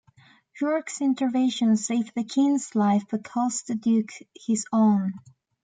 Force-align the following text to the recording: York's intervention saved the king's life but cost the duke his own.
York's 0.59 0.99
intervention 0.99 1.77
saved 1.77 2.13
the 2.15 2.23
king's 2.23 2.73
life 2.73 3.03
but 3.11 3.23
cost 3.23 3.67
the 3.67 3.75
duke 3.75 4.11
his 4.33 4.65
own. 4.73 5.13